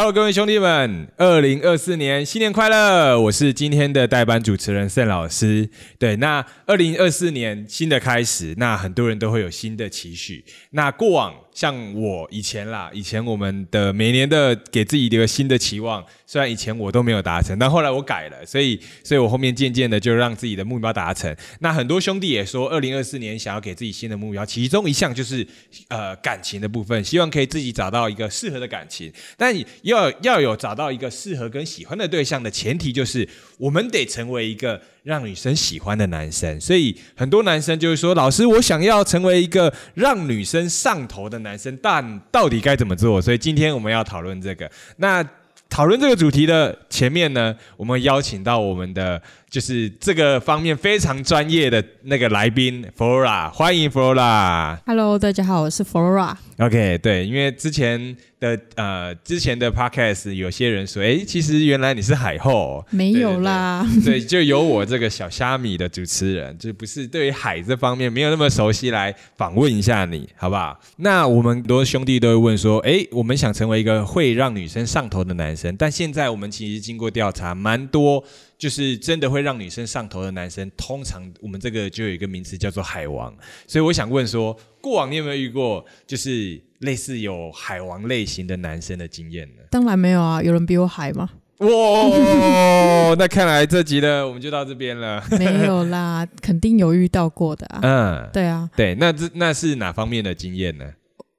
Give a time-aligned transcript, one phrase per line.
[0.00, 3.20] Hello，各位兄弟们，二零二四年新年快乐！
[3.20, 5.68] 我是今天的代班主持人盛老师。
[5.98, 10.42] 对，那二零二四年新的开始，那很多人都会有新的期许。
[10.70, 21.34] 那过往像我以前啦，以前我们的每年的给自己一个新的期望，虽然以前我都没有达成，但后来我改了，所以，所以我后面渐渐的就让自己的目标达成。
[21.58, 25.44] 那很多兄弟也说，二零二四年想要给自己新的目标，其中一项就是
[25.88, 33.28] 呃感情的部分，希望可以自己找到一个适合的感情，但要要有找到一个适合跟喜欢的对象的前提，就是
[33.58, 36.60] 我们得成为一个让女生喜欢的男生。
[36.60, 43.20] 所以很多男生就是说，老师，我想要成为一个让女生上头的男生，但到底该怎么做？
[43.20, 44.70] 所以今天我们要讨论这个。
[44.98, 45.28] 那
[45.70, 54.78] 讨论这个主题的前面呢，我们邀请到我们的就是这个方面非常专业的那个来宾 Flora，欢迎 Flora。
[54.86, 56.36] Hello，大家好，我是 Flora。
[56.58, 70.78] OK，对，因为之前的呃之前的 Podcast 有些人说，哎，其实原来你是海后哦，没有啦，对，就由我这个小虾米的主持人，就不是对于海这方面没有那么熟悉，来访问一下你，好不好？
[70.98, 78.22] 那我们很多兄弟都会问说，哎，我们想成为一个会让女生上头的男生，但现在我们其实经过调查，蛮多
[78.60, 83.34] 就是真的会让女生上头的男生，通常我们这个就有一个名词叫做海王，
[83.66, 89.62] 所以我想问说，过往你有没有遇过就是类似有海王类型的男生的经验呢？
[89.70, 91.30] 当然没有啊，有人比我海吗？
[91.60, 91.68] 哇，
[93.18, 95.22] 那看来这集呢，我们就到这边了。
[95.38, 97.80] 没有啦， 肯定有遇到过的啊。
[97.82, 100.84] 嗯，对啊，对，那这那是哪方面的经验呢？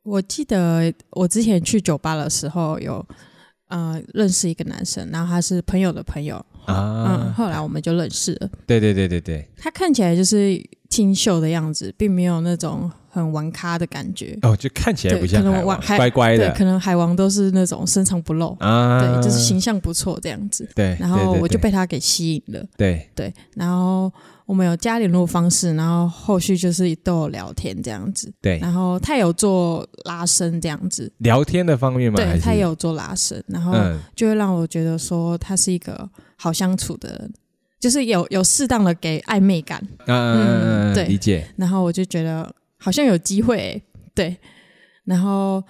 [0.03, 3.05] 我记得我之前去酒吧的时候有
[3.67, 8.49] 呃认识一个男生，然后他是朋友的朋友，嗯，啊，后来我们就认识了。
[8.65, 14.37] 对对对对对，他看起来就是清秀的样子，并没有那种很玩咖的感觉。
[14.41, 20.67] 哦，就看起来不像对可能海王，我海乖乖对，的可能海王都是那种深藏不露，啊，对，就是形象不错这样子。
[20.75, 22.63] 对，然后我就被被他给吸引了。
[22.77, 24.11] 对对，然后
[24.51, 28.59] 我们有加联络方式，然后后续就是都有聊天这样子，对。
[28.59, 32.17] 然后他有做拉伸这样子，聊天的方面吗？
[32.17, 33.97] 对他也有做拉伸，然后嗯。
[34.13, 37.33] 就会让我觉得说他是一个好相处的人，
[37.79, 41.05] 就是有有适当的给暧昧感，嗯嗯嗯嗯，对。
[41.05, 44.35] 理解，然后我就觉得好像有机会欸、对，
[45.05, 45.63] 然后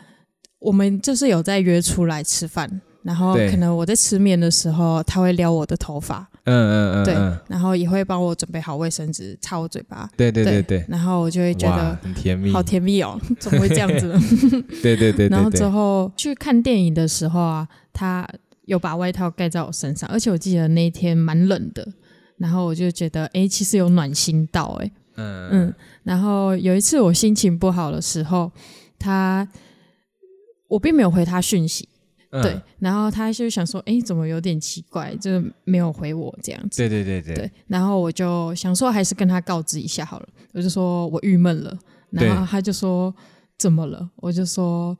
[0.58, 2.82] 我们就是有在约出来吃饭。
[3.04, 14.08] 然后可能我在吃面的时候，他会撩我的头发，嗯嗯嗯，对嗯，然后也会帮我准备好卫生纸擦我嘴巴，对对对对，然后我就会觉得很甜蜜，好甜蜜哦， 怎么会这样子？
[14.14, 14.20] 呢？
[14.82, 18.28] 对对对然后之对对，后去看电影的时候啊，他
[18.66, 21.88] 有把外套盖在我身上，而且我记得那一天蛮冷的，
[22.38, 25.50] 然后我就觉得，哎，其实有暖心到，哎，嗯。
[25.52, 25.74] 嗯，
[26.04, 28.52] 然后有一次我心情不好的时候，
[28.98, 29.48] 他
[30.68, 31.88] 我并没有回他讯息，
[32.32, 36.78] 嗯对，然后他就想说，哎，怎么有点奇怪，就没有回我这样子。
[36.78, 40.28] 对对对对对，然后我就想说，还是跟他告知一下好了。
[40.54, 41.78] 我就说我郁闷了，
[42.10, 43.14] 然后他就说
[43.58, 44.10] 怎么了？
[44.16, 44.98] 我就说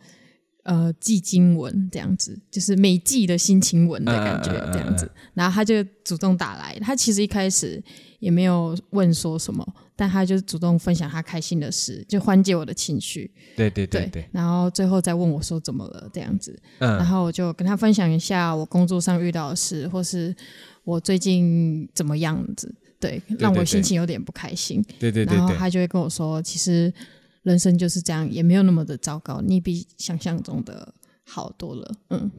[0.64, 5.10] 呃，记经文这样子，就是每季的心情文的感觉这样子。
[5.34, 7.82] 然后他就主动打来，他其实一开始
[8.20, 13.32] 也没有问说什么，但他就主动分享他开心的事，就缓解我的情绪。
[13.56, 16.58] 对对对对，然后最后再问我说怎么了这样子。
[16.78, 20.36] 然嗯后我就跟他分享一下我工作上遇到的事，或是
[20.84, 24.84] 我最近怎么样子，对，让我心情有点不开心。
[25.00, 26.94] 对对对对，然后他就会跟我说，其实
[27.44, 30.94] 人生就是这样，也没有那么的糟糕，你比想象中的
[31.26, 31.92] 好多了。
[32.10, 32.32] 嗯，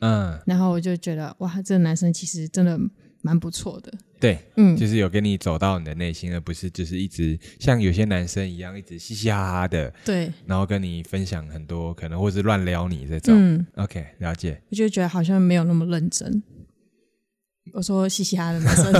[0.00, 2.78] 嗯然后我就觉得哇，这个男生其实真的
[3.22, 3.92] 蛮不错的。
[4.20, 13.34] 对，嗯，就是有跟你走到你的内心，而不是就是一直像有些男生一样，一直嘻嘻哈哈的，对，然后跟你分享很多可能或是乱撩你这种。
[13.36, 14.62] 嗯，OK，了解。
[14.70, 16.42] 我就觉得好像没有那么认真。
[17.72, 18.92] 我说嘻嘻哈哈的男生，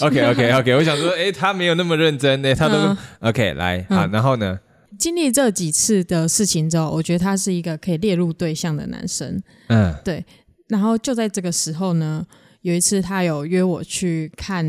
[0.06, 4.58] OK OK OK，我想说，哎，他没有那么认真呢，他都、嗯 OK 来好，然后呢？
[4.98, 9.42] 经历这几次的事情之后，我觉得他是一个可以列入对象的男生。
[9.66, 10.24] 嗯对
[10.68, 12.24] 然后就在这个时候呢，
[12.66, 14.66] 有一次他有约我去看，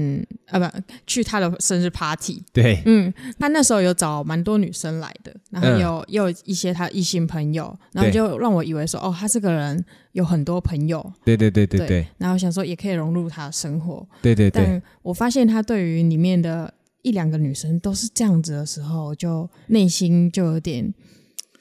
[0.50, 2.44] 啊不，去他的生日 party。
[2.54, 11.88] 对，嗯，他那时候有找蛮多女生来的，然后嗯有、也有一些他异性朋友，然后就让我以为说，哦，他这个人有很多朋友，对对对对。
[11.88, 14.08] 对然后想说也可以融入他的生活。
[14.22, 16.72] 对对对，但我发现他对于里面的
[17.02, 20.94] 一两个女生都是这样子的时候，就内心就有点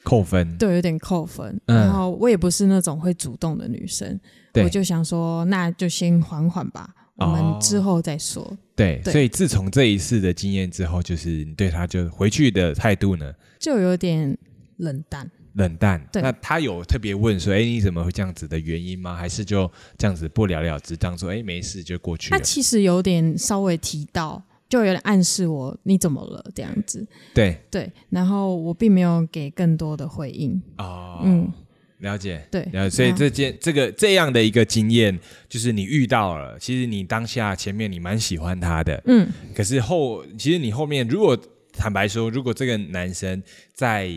[0.07, 0.57] 扣分。
[0.57, 1.59] 对，有点扣分。
[1.65, 4.17] 嗯然后我也不是那种会主动的女生，
[4.63, 8.57] 我就想说，那就先缓缓吧，我哦们之后再说。
[8.73, 14.37] 对，对所以自从这一次的经验之后，就是你对他就回去的态度呢，就有点
[14.77, 16.01] 冷淡，冷淡。
[16.11, 19.15] 对那他有特别问说，哎，你怎么会这样子的原因吗？
[19.15, 22.37] 还是就这样子不了了之，当做哎没事就过去了？
[22.37, 27.07] 他其实有点稍微提到，就有点暗示我你怎么了这样子。
[27.33, 30.61] 对，对，然后我并没有给更多的回应。
[30.77, 31.51] 哦，嗯，
[31.99, 32.45] 了解。
[32.51, 35.17] 对，了解，所以这件这个这样的一个经验，
[35.47, 41.37] 就是你遇到了，其实你当下前面你蛮喜欢他的，嗯可是后其实你后面如果
[41.73, 43.41] 坦白说，如果这个男生
[43.73, 44.11] 在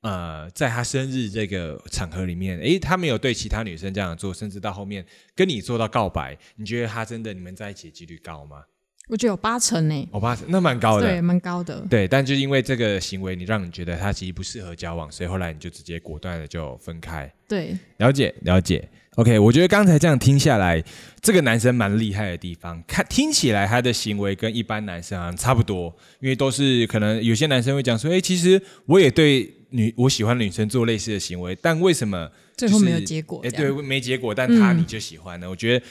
[0.00, 5.04] 呃在他生日这个场合里面，诶，他没有对其他女生这样做，甚至到后面
[5.36, 8.62] 跟你做到告白，你觉得他真的你们在一起的几率高吗？
[9.08, 11.84] 我觉得有八成呢、我爸那蛮高的，对，蛮高的。
[11.90, 17.30] 对，但就因为这个行为，你让你觉得他其实不适合交往，所以后来你就直接果断的就分开。
[17.48, 18.88] 对，了解了解。
[19.16, 20.82] OK，我觉得刚才这样听下来，
[21.20, 33.50] 这个男生蛮厉害的地方，看听起来他的行为跟一般男生好像差不多，因为都是可能有些男生会讲说，哎、其实我也对女我喜欢的女生做类似的行为，但为什么最后没有结果哎。
[33.50, 35.50] 对，没结果，但他嗯你就喜欢呢？
[35.50, 35.84] 我觉得，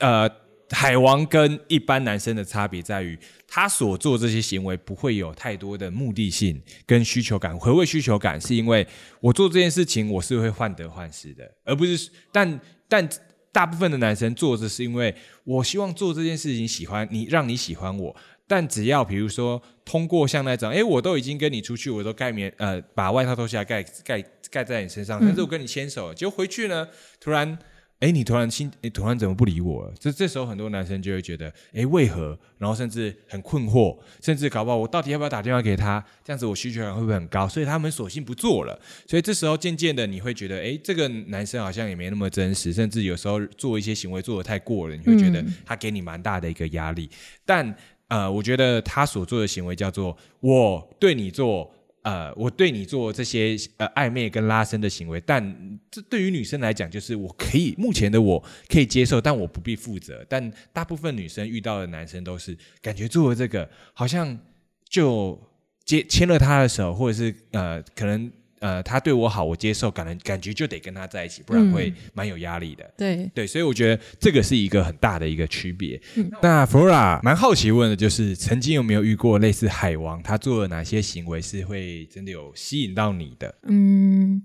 [0.00, 0.30] 呃，
[0.70, 7.58] 海王跟一般男生的差别在于，他所做这些行为不会有太多的目的性跟需求感。
[7.58, 8.40] 回味需求感？
[8.40, 8.86] 是因为
[9.20, 13.08] 我做这件事情，我是会患得患失的，而不是但但。
[13.50, 15.12] 大部分的男生做这是因为
[15.42, 18.14] 我希望做这件事情喜欢你，让你喜欢我。
[18.46, 26.86] 但只要比如说通过像那种，哎，我都已经跟你出去，我都盖棉呃把外套脱下来盖盖盖在你身上，但是我跟你牵手，结果回去呢，
[27.18, 27.58] 突然，
[28.00, 29.92] 哎，你突然心，你突然怎么不理我了？
[29.98, 32.38] 这这时候很多男生就会觉得，哎，为何？
[32.56, 36.04] 然后甚至很困惑，甚至搞不好我到底要不要打电话给他？
[36.24, 37.48] 这样子我需求感会不会很高？
[37.48, 38.80] 所以他们索性不做了。
[39.06, 47.10] 所以这时候渐渐的你会觉得，哎，这个男生好像也没那么真实，甚至有时候做一些行为做的太过了，你会觉得他给你蛮大的一个压力。
[47.44, 47.74] 但
[48.06, 51.74] 呃，我觉得他所做的行为叫做我对你做。
[52.08, 60.24] 呃，我对你做这些呃暧昧跟拉伸的行为，但这对于女生来讲，就是我可以目前的我可以接受，但我不必负责。
[60.26, 64.38] 但大部分女生遇到的男生都是感觉做了这个，好像
[64.88, 65.38] 就
[65.84, 72.92] 接牵了他的手，或者是呃，可能呃他对我好，我接受，感觉感觉就得跟他在一起，不然会蛮有压力的。
[72.96, 76.00] 对，对，所以我觉得这个是一个很大的一个区别。
[76.42, 83.54] 那 Flora 蛮好奇问的就是，曾经有没有遇过类似海王，他做了哪些行为是会真的有吸引到你的？
[83.62, 84.42] 嗯，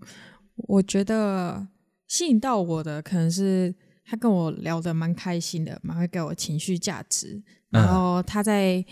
[0.55, 1.67] 我觉得
[2.07, 3.73] 吸引到我的可能是
[4.05, 8.83] 他跟我聊得蛮开心的，蛮会给我情绪价值，然后他在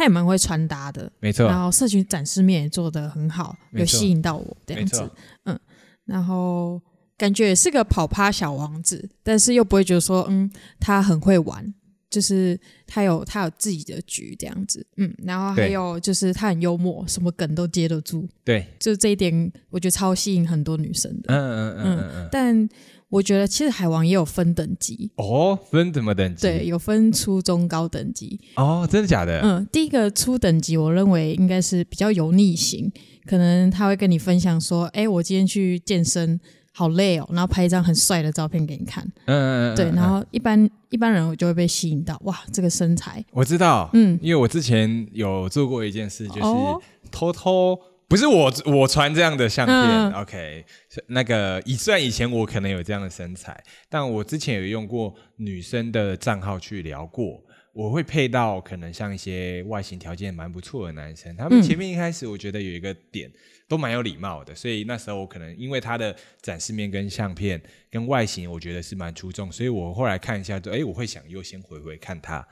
[0.00, 5.10] 他也蛮会穿搭的，没错，然后社群展示面也做得很好，有吸引到我这样子。
[5.44, 5.60] 嗯，，
[6.06, 6.80] 然后
[7.18, 11.74] 感觉也是个跑趴小王子，但是又不会觉得说，嗯，他很会玩，
[12.08, 21.34] 就是他有他有自己的局这样子，嗯，然后还有就是他很幽默，什么梗都接得住，对，就这一点我觉得超吸引很多女生的。
[21.34, 22.28] 嗯嗯嗯嗯嗯。
[22.32, 22.68] 但
[23.10, 26.42] 我觉得其实海王也有分等级，哦，分怎么等级？
[26.46, 28.40] 对，有分初中高等级。
[28.56, 29.40] 哦，真的假的？
[29.42, 32.90] 嗯，第一个初等级，我认为应该是比较油腻型，
[33.26, 36.40] 可能他会跟你分享说，哎，我今天去健身。
[36.72, 47.76] 好累哦，然后拍一张很帅的照片给你看，嗯嗯嗯，对，嗯然后一般一般人我就会被吸引到，哇，这个身材，我知道，嗯因为我之前有做过一件事，就是哦偷偷。
[48.10, 50.64] 不是我，我传这样的相片、嗯 o k
[51.06, 57.40] 那个以虽然以前我可能有这样的身材，但我之前有用过女生的账号去聊过，
[57.72, 63.30] 我会配到可能像一些外形条件蛮不错的男生，他们嗯前面一开始我觉得有一个点
[63.68, 66.12] 都蛮有礼貌的，所以那时候我可能因为他的
[66.42, 72.44] 展示面跟相片跟外形，我觉得是蛮出众，所以我后来看一下就，哎，我会想优先回回看他。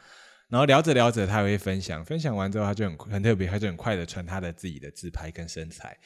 [0.48, 5.96] 然后聊着聊着，他也会分享，分享完之后，他就很很特别，他就很快的传他的自己的自拍跟身材。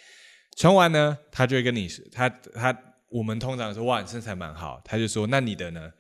[0.57, 2.77] 传完呢，他就会跟你说，他他
[3.09, 5.91] 我们通常说哇，你身材蛮好，他就说那你的呢？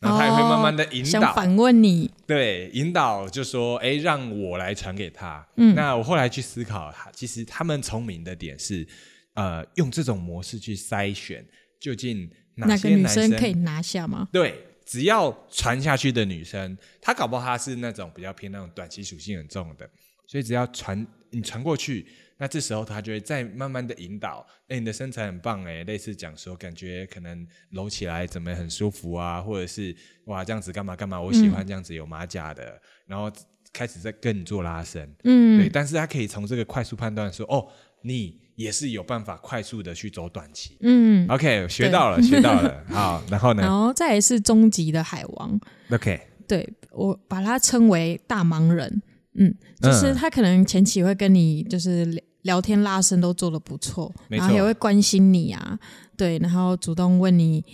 [0.00, 5.44] 然后他也会慢慢的引导，想反问你，对，引导就说，哎，让我来传给他。
[5.56, 8.86] 嗯那我后来去思考，其实他们聪明的点是，
[9.34, 11.44] 呃，用这种模式去筛选，
[11.80, 14.28] 究竟哪哪个女些男生可以拿下吗？
[14.32, 19.88] 对，只要传下去的女生，她搞不好她是那种比较偏那种短期属性很重的，
[20.26, 22.06] 所以只要传你传过去，
[22.38, 33.30] 那这时候她就会再慢慢的引导，哎，你的身材很棒哎，类似讲说感觉可能搂起来怎么很舒服啊，或者是哇这样子干嘛干嘛，我喜欢这样子有马甲的，然后
[33.74, 40.76] 开始在跟你做拉伸，对，嗯，但是她可以从这个快速判断说，哦，你也是有办法快速的去走短期。
[40.80, 42.82] 嗯，OK，学到了，学到了。
[42.90, 45.60] 好，然后呢然后再来是终极的海王
[45.92, 49.00] ，？OK，对我把它称为大忙人，
[49.34, 52.04] 嗯，就是他可能前期会跟你就是
[52.42, 55.78] 聊天拉伸都做的不错，没错然后也会关心你啊，
[56.16, 57.64] 对，然后主动问你，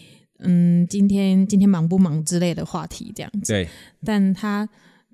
[0.40, 3.54] 嗯，今天今天忙不忙之类的话题这样子。
[3.54, 3.66] 对
[4.04, 4.68] 但他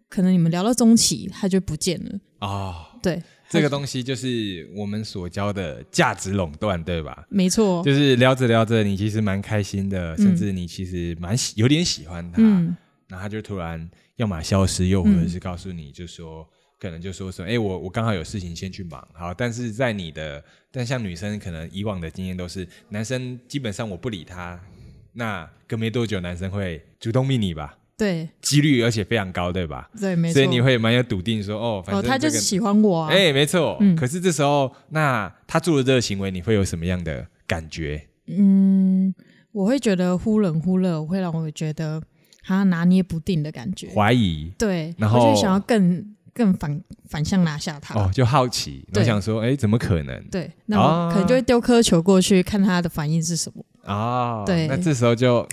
[0.09, 2.19] 可能你们聊到中期，他就不见了。
[2.41, 7.27] 哦，对，这个东西就是我们所教的价值垄断，对吧？
[7.29, 12.77] 没错，就是聊着聊着，你其实蛮开心的，甚至你其实蛮喜有点喜欢他，嗯。
[13.09, 20.41] 然后他就突然要么消失，又或者是告诉你，就说、可能就说什么，哎、我我刚好有事情先去忙，好，但是在你的，
[20.71, 24.61] 但像女生可能以往的经验都是，男生基本上我不理他，
[25.13, 29.91] 那隔没多久男生会主动密你吧，对几率而且非常高，对吧？
[30.01, 30.35] 对，没错。
[30.35, 33.11] 所以你会蛮有笃定说，哦，反哦，正、这个他就是喜欢我啊。
[33.11, 33.77] 哎、没错。
[33.81, 38.07] 嗯可是这时候，那他做的这个行为，你会有什么样的感觉？
[38.27, 39.15] 嗯，
[39.53, 42.03] 我会觉得忽冷忽热，会让我觉得
[42.43, 43.91] 他拿捏不定的感觉。
[43.95, 47.95] 怀疑对，然后我就想要更更反反向拿下他。
[47.95, 50.25] 哦，就好奇，然对想说，哎、怎么可能？
[50.31, 53.65] 对，那我可能就会丢颗球过去，看他的反应是什么。
[53.85, 55.47] 哦，对那这时候就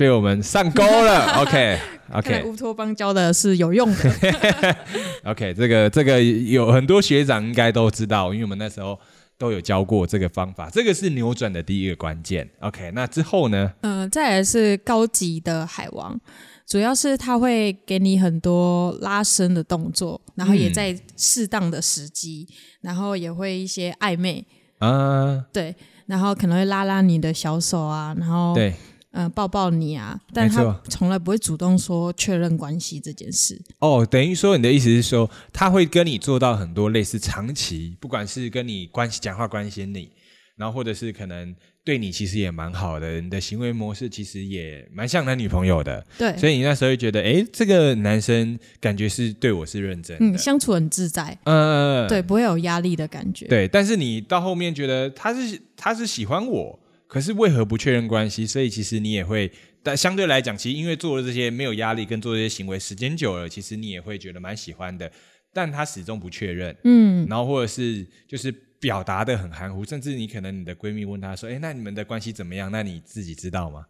[0.00, 1.26] 被我们上钩了。
[1.44, 1.78] OK
[2.14, 4.76] OK，乌托邦教的是有用的。
[5.30, 8.98] OK，这个这个有很多学长应该都知道，因为我们那时候
[9.36, 12.48] 都有教过这个方法，这个是扭转的第一个关键。
[12.60, 13.70] OK，那之后呢？
[13.82, 16.18] 嗯、再来是高级的海王，
[16.66, 22.48] 主要是他会给你很多拉伸的动作，然后也嗯在适当的时机，
[22.80, 24.46] 然后也会一些暧昧，
[24.78, 25.76] 啊，对，
[26.06, 28.72] 然后可能会拉拉你的小手啊，然后对，
[29.12, 33.60] 呃抱抱你啊，但他从来不会主动说确认关系这件事。
[33.80, 40.10] 哦，等于说你的意思是说，他会跟你做到很多类似长期，不管是跟你关系讲话关心你，
[40.56, 53.46] 然后或者是可能对你其实也蛮好的，你的行为模式其实也蛮像男女朋友的，对，所以你那时候会觉得，哎，这个男生感觉是对我是认真的，嗯，相处很自在，嗯，对，不会有压力的感觉。
[53.46, 56.78] 对，但是你到后面觉得他是他是喜欢我，
[57.10, 58.46] 可是为何不确认关系？
[58.46, 59.50] 所以其实你也会，
[59.82, 65.10] 但相对来讲，其实因为做了这些没有压力，跟做这些行为时间久了，其实你也会觉得蛮喜欢的，
[65.52, 72.70] 但他始终不确认，嗯，然后或者是就是表达的很含糊，甚至你可能你的闺蜜问他说：“哎，那你们的关系怎么样？
[72.70, 73.84] 那你自己知道吗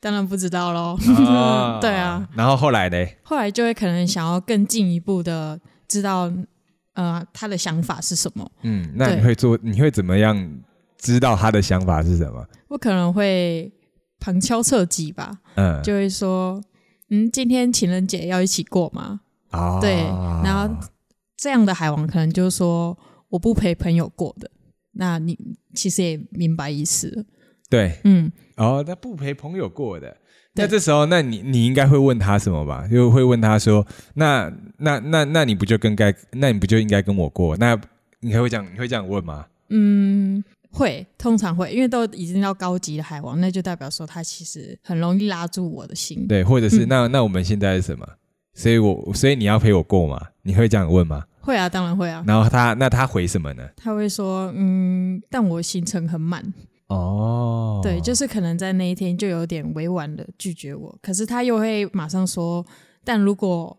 [0.00, 0.96] 当然不知道喽。？”
[1.28, 3.06] 啊 对啊，，然后后来呢？
[3.22, 6.32] 后来就会可能想要更进一步的知道，
[6.94, 8.50] 呃，他的想法是什么。
[8.62, 10.36] 嗯，那你会做，你会怎么样
[11.02, 12.46] 知道他的想法是什么？
[12.68, 13.70] 我可能会
[14.20, 16.62] 旁敲侧击吧，嗯，就会说，
[17.10, 19.20] 嗯，今天情人节要一起过吗？
[19.50, 19.96] 啊，对
[20.44, 20.72] 然后
[21.36, 22.96] 这样的海王可能就是说
[23.28, 24.48] 我不陪朋友过的。
[24.92, 25.36] 那你
[25.74, 27.26] 其实也明白意思，
[27.68, 30.16] 对，嗯，哦，那不陪朋友过的。
[30.54, 32.86] 那这时候，那你你应该会问他什么吧？
[32.86, 36.14] 就会问他说：“那那那那你不就跟该？
[36.32, 37.76] 那你不就应该跟我过？”那
[38.20, 38.66] 你还会这样？
[38.72, 39.46] 你会这样问吗？
[39.70, 46.26] 嗯，会，通常会，因为都已经到高级的海王，那就代表说他其实很容易拉住我的心。
[46.26, 48.06] 对，或者是、嗯那那我们现在是什么？
[48.54, 50.20] 所以我所以你要陪我过吗？
[50.42, 51.24] 你会这样问吗？
[51.40, 52.24] 会啊，当然会啊。
[52.26, 53.68] 然后他那他回什么呢？
[53.76, 56.42] 他会说，嗯，但我行程很满，
[56.88, 62.64] 哦，对，就是可能在那一天就有点委婉的拒绝我，可是他又会马上说，
[63.04, 63.76] 但如果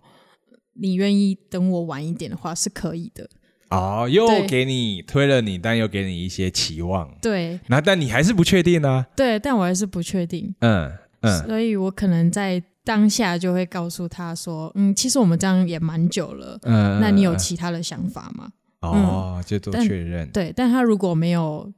[0.74, 3.30] 你愿意等我晚一点的话，是可以的。
[3.74, 7.60] 哦，又对给你推了你，但又给你一些期望，对。
[7.68, 9.06] 然后但你还是不确定啊。
[9.16, 18.50] 对，但我还是不确定，嗯嗯，所以我可能在当下就会告诉他说，嗯，其实我们这样也蛮久了，嗯，那你有嗯其他的想法吗？
[18.82, 21.72] 哦，就做但确认，对，但他如果没有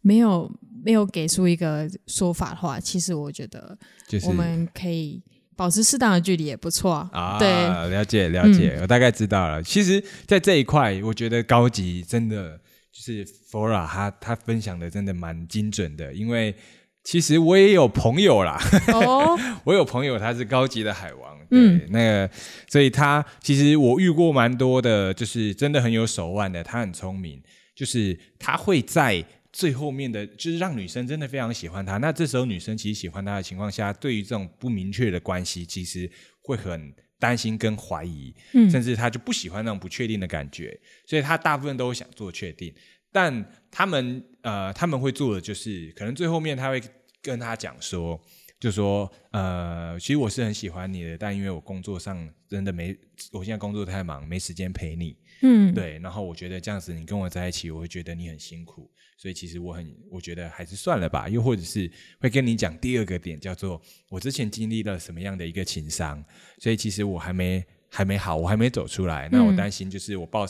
[0.00, 0.50] 没有
[0.84, 5.20] 没有给出一个说法的话，其实我觉得就是我们可以
[5.56, 7.10] 保持适当的距离也不错啊。
[7.12, 9.62] 啊，对，嗯了解了解，我大概知道了。
[9.62, 12.58] 其实，在这一块，我觉得高级真的
[12.92, 16.54] 就是 Flora，他他分享的真的蛮精准的，因为
[17.02, 18.58] 其实我也有朋友啦，
[18.92, 22.30] 哦， 我有朋友他是高级的海王，对嗯，那个，
[22.68, 27.42] 所以他其实我遇过蛮多的，就是真的很有手腕的，他很聪明，
[27.74, 29.24] 就是他会在。
[29.54, 36.10] 最后面的就是让女生真的非常喜欢他，那这时候女生其实喜欢他的情况下，对于这种不明确的关系，其实
[36.42, 38.68] 会很担心跟怀疑，嗯。
[38.68, 42.74] 甚至他就不喜欢那种不确定的感觉，所以他大部分都想做确定，
[43.12, 46.82] 但他们呃他们会做的就是，可能最后面他会
[47.22, 48.20] 跟他讲说，
[48.58, 52.96] 就说呃，其实我是很喜欢你的，但因为我工作上真的没，
[53.30, 61.28] 我现在工作太忙，没时间陪你，嗯，对，然后我觉得这样子你跟我在一起，我会觉得你很辛苦，所以其实我很，我觉得还是算了吧。
[61.28, 66.24] 又或者是会跟你讲第二个点，叫做我之前经历了什么样的一个情伤，
[66.58, 69.28] 所以其实我还没还没好，我还没走出来。
[69.30, 70.46] 那我嗯担心就是我抱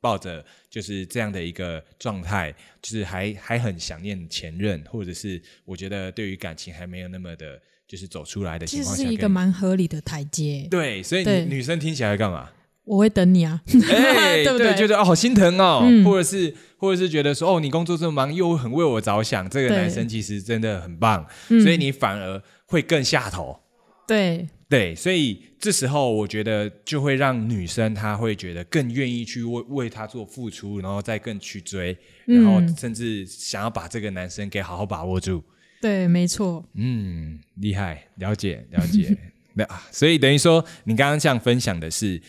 [0.00, 2.50] 抱着就是这样的一个状态，
[2.80, 10.66] 就是还还很想念前任，或者是我觉得对于感情还没有那么的，就是走出来的其情况下，实是一个蛮合理的台阶。
[10.70, 12.50] 对，所以女生听起来干嘛？
[12.88, 14.74] 我会等你啊，哎， 对不对？
[14.74, 16.04] 觉得哦好心疼哦，嗯。
[16.04, 21.60] 或者是或者是觉得说哦你工作这么忙，又很为我着想，这个男生其实真的很棒，嗯。
[21.60, 23.60] 所以你反而会更下头。
[24.06, 24.48] 对。
[24.70, 35.42] 对，所以这时候我觉得就会让女生她会觉得更愿意去为为他做付出，然后再更去追，然后嗯甚至想要把这个男生给好好把握住。
[35.80, 39.16] 对，没错，嗯，厉害，了解了解。
[39.56, 42.20] 那啊所以等于说，你刚刚这样分享的是，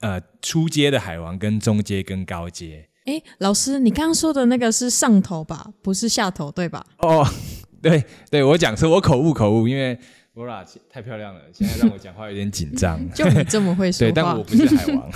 [0.00, 2.88] 呃，初阶的海王跟中阶跟高阶。
[3.06, 6.84] 哎，老师，你刚刚说的那个是上头吧，不是下头，对吧？
[6.98, 7.24] 哦，
[7.80, 9.96] 对对，我讲错，我口误口误，因为
[10.34, 13.00] Laura 太漂亮了，现在让我讲话有点紧张。
[13.14, 15.10] 就你这么会说话对，但我不是海王。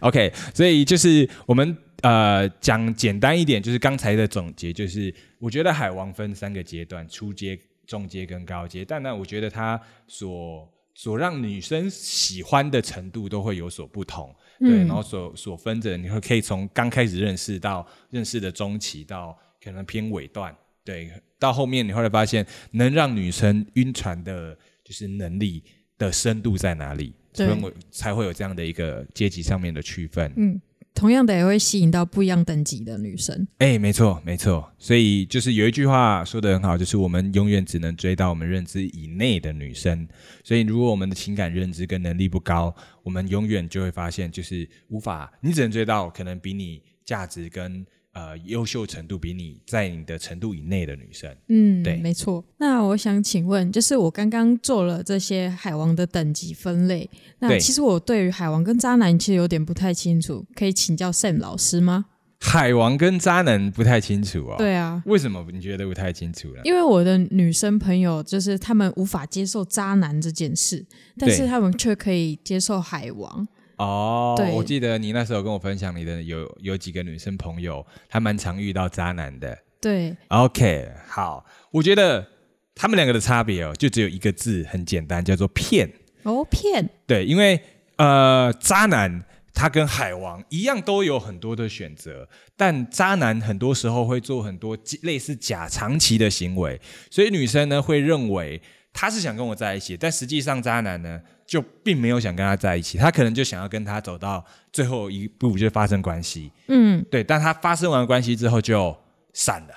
[0.02, 8.84] OK，所以就是我们呃讲简单一点，就是刚才的总结，就是我觉得海王分三个阶段：初阶、中阶跟高阶。
[8.84, 10.68] 但呢，我觉得他所
[10.98, 14.34] 所让女生喜欢的程度都会有所不同。
[14.58, 20.52] 对，嗯然后所所分着，你会可以从刚开始认识到认识的中期，到可能偏尾段，
[20.82, 25.62] 对，到后面你会发现，能让女生晕船的，就是能力
[25.96, 30.32] 的深度在哪里，所对以我才会有这样的一个阶级上面的区分。
[30.36, 30.60] 嗯，
[30.98, 33.46] 同样的也会吸引到不一样等级的女生。
[33.58, 34.68] 哎，没错，没错。
[34.78, 40.08] 所以就是有一句话说的很好，就是我们永远只能追到我们认知以内的女生。
[40.42, 42.74] 所以如果我们的情感认知跟能力不高，
[43.04, 51.34] 我们永远就会发现，就是无法，你只能追到可能比你价值跟呃优秀程度比你在你的程度以内的女生。
[51.48, 52.44] 嗯，对没错。
[52.58, 62.06] 那我想请问，就是我刚刚做了这些海王的等级分类，那其实我对于海王跟渣男其实有点不太清楚，可以请教 Sam 老师吗？
[62.40, 66.60] 海王跟渣男不太清楚哦。，对啊，为什么你觉得不太清楚呢？
[66.62, 70.86] 因为我的女生朋友就是他们无法接受渣男这件事，
[71.18, 73.46] 但是他们却可以接受海王。
[73.78, 74.50] 哦，对。
[74.52, 79.56] 我记得你那时候跟我分享你的有有几个女生朋友，还蛮常遇到渣男的。
[79.80, 82.26] 对，OK，好，我觉得
[82.74, 85.88] 他们两个的差别哦，就只有一个字，很简单，叫做骗。
[86.24, 87.60] 哦，骗，对，因为
[87.96, 98.60] 呃，渣男他跟海王一样，都有很多的选择，但渣男很多时候会做很多类似假长期的行为，所以女生呢会认为
[98.92, 106.52] 他是想跟我在一起，但实际上渣男呢就并没有想跟他在一起，他可能就想要跟他走到最后一步，就发生关系。
[106.68, 108.94] 嗯，对，但他发生完关系之后就
[109.32, 109.74] 散了。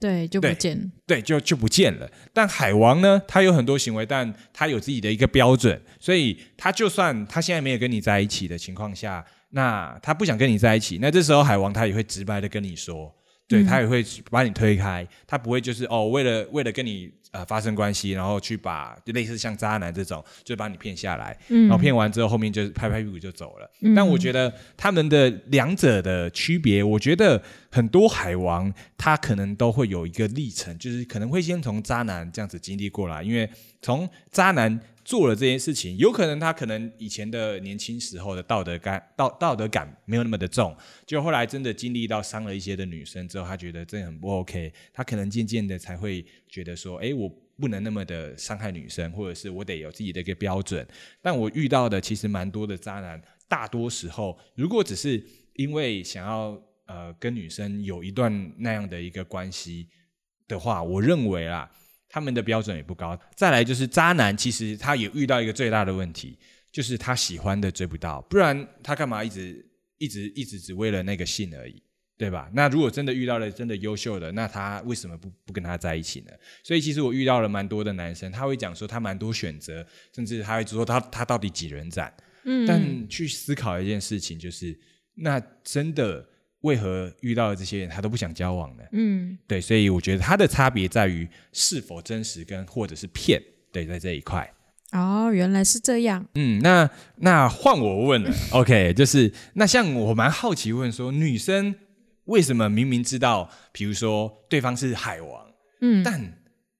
[0.00, 0.84] 对，就不见了。
[1.06, 2.10] 对，就就不见了。
[2.32, 13.14] 但海王呢，他有很多行为，但他有自己的一个标准，所以他就算他现在没有跟你在一起的情况下，那他不想跟你在一起，那这时候海王他也会直白的跟你说，
[13.52, 13.66] 对、嗯。
[13.66, 21.68] 他也会把你推开，他不会就是哦，为了为了跟你呃发生关系，然后去把就类似像渣男这种，就把你骗下来，嗯。
[21.68, 23.70] 然后骗完之后，后面就拍拍屁股就走了。
[23.94, 33.48] 但我觉得他们的两者的区别，我觉得很多海王他可能都会有一个历程，就是可能会先从渣男这样子经历过来，因为
[33.80, 50.86] 从渣男做了这件事情，有可能他可能以前的年轻时候的道德感道道德感没有那么的重，就后来真的经历到伤了一些的女生之后，他觉得真的很不 OK，他可能渐渐的才会觉得说，哎，我不能那么的伤害女生，或者是我得有自己的一个标准。
[51.20, 55.22] 但我遇到的其实蛮多的渣男，大多时候如果只是
[55.54, 59.88] 因为想要呃跟女生有一段那样的一个关系
[60.48, 61.70] 的话，我认为啦，
[62.12, 63.18] 他们的标准也不高。
[63.34, 66.38] 再来就是渣男，其实他也遇到一个最大的问题，
[66.70, 69.66] 就是他喜欢的追不到，不然他干嘛一直
[69.98, 71.82] 一直一直只为了那个性而已。
[72.18, 72.48] 对吧？
[72.54, 76.30] 那如果真的遇到了真的优秀的，那他为什么不不跟他在一起呢？
[76.62, 82.14] 所以其实我遇到了蛮多的男生，他会讲说他蛮多选择，甚至他会说他他到底几人斩。
[82.44, 84.78] 嗯，但去思考一件事情，就是
[85.14, 86.24] 那真的
[86.62, 88.82] 为何遇到的这些人他都不想交往呢？
[88.92, 93.40] 嗯，对，所以我觉得他的差别在于是否真实跟或者是骗。
[93.70, 94.52] 对，在这一块。
[94.92, 96.26] 哦，原来是这样。
[96.34, 101.74] 嗯，那那换我问了， OK，就是那像我蛮好奇问说，女生
[102.24, 105.46] 为什么明明知道，比如说对方是海王，
[105.80, 106.34] 嗯但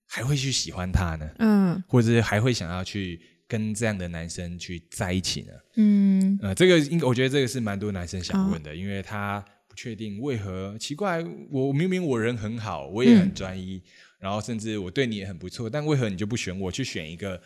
[0.06, 1.26] 还会去喜欢他呢？
[1.38, 3.18] 嗯或者是还会想要去
[3.48, 5.52] 跟这样的男生去在一起呢？
[5.76, 9.42] 嗯呃，这个应我觉得这个是蛮多男生想问的，因为他
[9.72, 13.80] 不确定为何奇怪，我明明我人很好，我也很专一，
[14.18, 17.40] 然后甚至我对你也很不错，但为何你就不选我，去选一个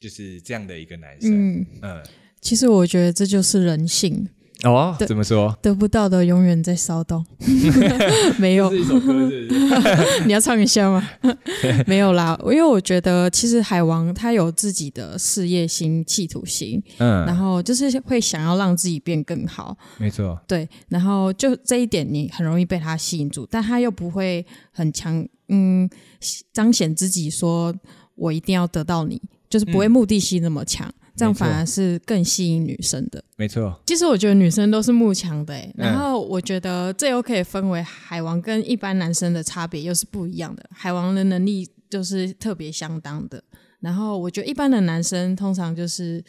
[0.00, 1.60] 就是这样的一个男生？
[1.60, 2.02] 嗯，嗯，
[2.40, 4.28] 其实我觉得这就是人性。
[4.64, 5.56] 哦，怎么说？
[5.62, 7.24] 得不到的永远在骚动。
[8.38, 10.24] 没有，是一首歌，是是？
[10.26, 11.08] 你要唱一下吗？
[11.86, 19.76] 没有啦，因为我觉得其实海王他有自己的事业心、企图心，嗯然嗯，后就是会想要让自己变更好。
[19.98, 25.88] 没错，对，然后就这一点你很容易被他吸引住，但他又不会很强，嗯，
[26.52, 27.72] 彰显自己说
[28.16, 33.22] 我一定要得到你，就是不会嗯目的性那么强，这样反而是更吸引女生的。
[33.36, 40.64] 没错，其实我觉得女生都是慕强的、欸，嗯然后我觉得这又可以分为海王跟一般男生的差别又是不一样的。
[40.72, 43.42] 海王的能力就是特别相当的，
[43.80, 46.24] 然后我觉得一般的男生通常就是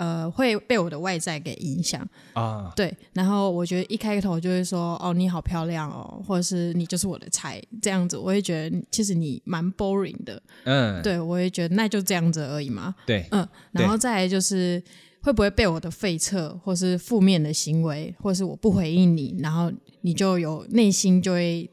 [0.00, 2.00] 呃会被我的外在给影响，
[2.32, 14.82] 啊，对，然后我觉得一开头就会说哦你好漂亮哦，或者是你就是我的菜这样子，我会觉得其实你蛮 boring 的，嗯，对我会觉得那就这样子而已嘛，对，嗯，然后再来就是
[15.22, 21.70] 会不会被我的废撤，或是负面的行为，或是我不回应你，然后你就有内心就会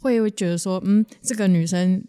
[0.00, 2.02] 会觉得说，嗯，这个女生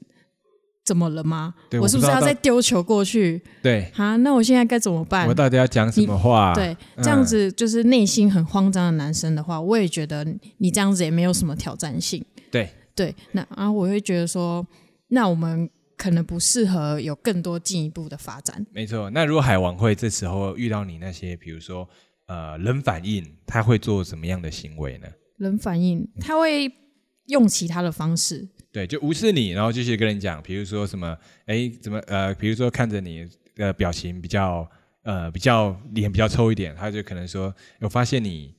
[0.83, 1.53] 怎么了吗？
[1.69, 3.41] 对我是不是要再丢球过去？
[3.61, 5.33] 对，啊，那我现在该怎么办我？
[5.33, 6.53] 到底要讲什么话？
[6.53, 10.25] 对，嗯这样子就是内心很慌张的男生的话，我也觉得
[10.57, 12.23] 你这样子也没有什么挑战性。
[12.51, 14.65] 对，对，那啊我会觉得说，
[15.07, 18.65] 那我们可能不适合有更多进一步的发展。
[18.73, 19.09] 没错。
[19.11, 21.87] 那如果海王会这时候遇到你那些，比如说
[22.27, 25.07] 呃冷反应，他会做什么样的行为呢？
[25.37, 26.71] 人反应，他会
[27.27, 34.67] 用其他的方式，对，就无视你，然后继续跟人讲，比如说什么，哎，怎么呃，比如说看着你的表情比较
[35.03, 38.51] 呃比较脸比较抽一点，他就可能说，我发现你，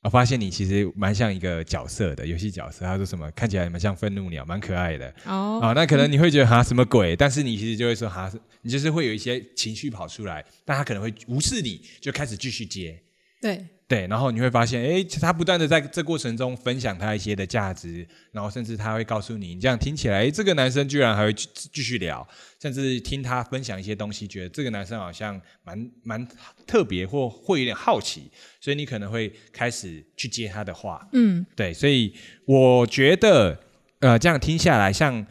[0.00, 5.14] 我发现你其实蛮像一个角色的游戏角色，他说什么看起来蛮像愤怒鸟，蛮可爱的。
[5.26, 12.98] 哦，啊、那可能你会觉得哈什么鬼，但是你其实就会说哈，你就是会有一些情绪跑出来，但他可能会无视你，就开始继续接，
[13.42, 22.28] 对，对，然后你会发现，哎，他不断的在这过程中分享他一些的价值，然后甚至他会告诉你，你这样听起来，哎，这个男生居然还会继继续聊，
[22.60, 26.28] 甚至听他分享一些东西，觉得这个男生好像蛮蛮
[26.66, 32.12] 特别，或会有点好奇，所以你可能会开始去接他的话，嗯，对，所以
[32.44, 33.58] 我觉得，
[34.00, 35.26] 呃，这样听下来，像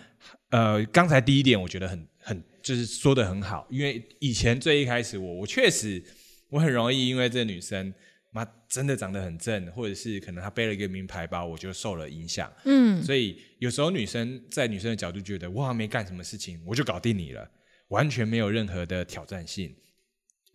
[0.50, 6.04] 呃刚才第一点，我觉得很很就是说的很好，因为以前最一开始我我确实
[6.50, 7.94] 我很容易因为这个女生
[8.38, 17.50] 妈真的长得很正，或者是可能她背了一个名牌包，我就受了影响，嗯，所以有时候女生在女生的角度觉得我好像没干什么事情，我就搞定你了，
[17.88, 19.76] 完全没有任何的挑战性。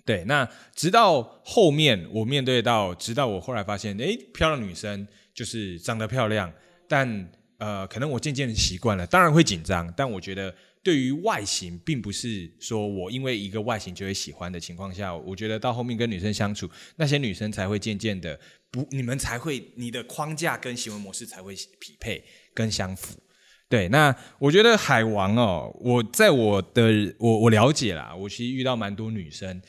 [0.05, 6.53] 对，那直到后面我面对到，直到我后来发现，哎，漂亮女生就是长得漂亮，
[6.89, 7.31] 但
[7.63, 18.37] 呃，可能我渐渐的习惯了，当然会紧张，但我觉得对于外形，并不是说我因为一个外形就会喜欢的情况下，我觉得到后面跟女生相处，那些女生才会渐渐的
[18.73, 23.17] 不，你们才会你的框架跟行为模式才会匹配跟相符。
[23.69, 29.63] 对，那我觉得海王哦，我在我的我我了解啦，我其实遇到蛮多女生，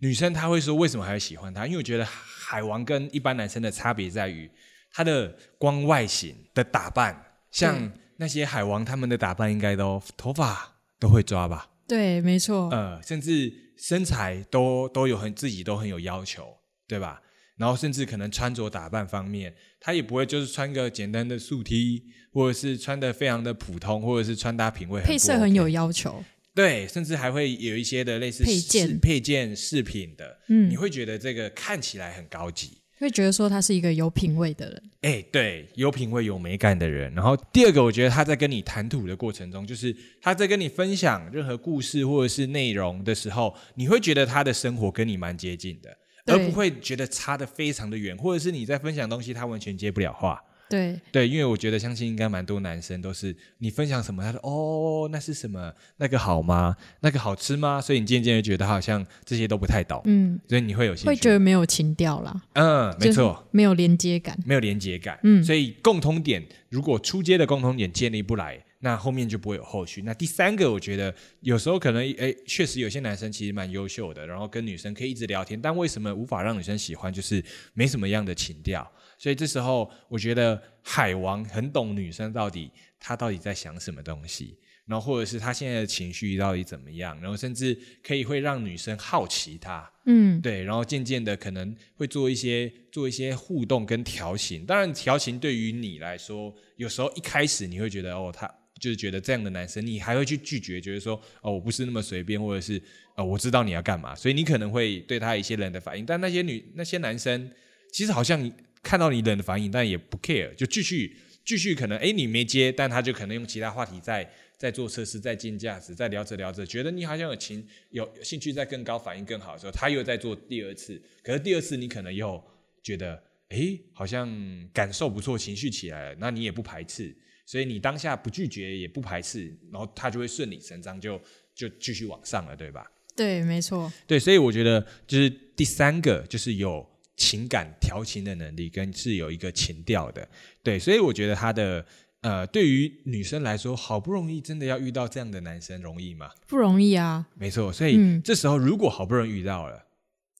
[0.00, 1.64] 女生她会说为什么还会喜欢他？
[1.66, 4.50] 因为我觉得海王跟一般男生的差别在于
[4.92, 7.27] 他的光外形的打扮，
[7.58, 16.46] 像那些海王他们的打扮应该都头发都会抓吧，对，没错，呃，甚至身材都都有很自己都很有要求，
[16.86, 17.22] 对吧？
[17.56, 26.22] 然后甚至可能穿着打扮方面，他也不会就是穿个简单的素 T，或者是穿的非常的普通，或者是穿搭品味配色很有要求，
[26.54, 28.98] 对，甚至还会有一些的类似配件。
[29.00, 30.70] 配件饰品的，嗯。
[30.70, 32.77] 你会觉得这个看起来很高级。
[33.00, 37.14] 会觉得说他是一个有品味的人，哎，对，有品味、有美感的人。
[37.14, 50.42] 然后第二个，我觉得他在跟你谈吐的过程中，就是他在跟你分享任何故事或者是内容的时候，你会觉得他的生活跟你蛮接近的，而不会觉得差的非常的远，或者是你在分享东西，他完全接不了话。
[50.68, 55.72] 对，对，因为我觉得相信应该蛮多男生都是你分享什么，他说哦，那是什么？
[55.96, 56.76] 那个好吗？
[57.00, 57.80] 那个好吃吗？
[57.80, 61.08] 所以你渐渐的觉得好像这些都不太懂，嗯，所以你会有兴趣。
[61.08, 65.18] 会觉得没有情调啦，嗯，没就是错，没有连接感，没有连接感。
[65.22, 70.02] 嗯所以共通点如果出街的共通点建立不来，那后面就不会有后续。
[70.02, 77.12] 那第三个，我觉得有时候可能，诶，确实有些男生其实蛮优秀的，然后跟女生可以一直聊天，但为什么无法让女生喜欢？
[77.12, 77.42] 就是
[77.74, 78.88] 没什么样的情调。
[79.18, 89.90] 所以这时候，我觉得海王很懂女生到底她到底在想什么东西，然后或者是她现在的情绪到底怎么样，然后甚至可以会让女生好奇她。
[90.06, 94.64] 嗯，对，然后渐渐的可能会做一些做一些互动跟调情。
[94.64, 98.48] 当然，调情对于你来说，有时候一开始你会觉得哦，他
[98.80, 102.80] 就是觉得这样的男生，你还会去拒绝，觉得说哦，我不是那么随便，或者是
[103.16, 106.06] 哦，我知道你要干嘛，所以你可能会对他一些人的反应。
[106.06, 107.50] 但那些女那些男生，
[107.92, 108.50] 其实好像
[108.82, 122.42] 看到你冷的反应，但也不 care，就继续继续可能哎你没接，但他就可能用其他话题在在做测试，在进价值，在聊着聊着，觉得你好像有情有兴趣在更高，反应更好的时候，他又在做第二次，可是第二次你可能又
[122.82, 124.28] 觉得哎好像
[124.72, 131.20] 感受不错，情绪起来了，那你也不排斥，所以你当下不拒绝也不排斥，然后他就会顺理成章就
[131.54, 132.90] 就继续往上了，对吧？
[133.16, 136.88] 对，没错，对，所以我觉得就是第三个就是有
[137.18, 140.26] 情感调情的能力，跟是有一个情调的。
[140.62, 141.84] 对，所以我觉得他的
[142.22, 146.30] 呃，对于女生来说，好不容易真的要遇到这样的男生，容易吗？
[146.46, 149.84] 不容易啊，没错，所以嗯这时候如果好不容易遇到了，